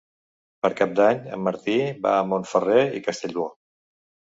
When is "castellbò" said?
3.11-3.51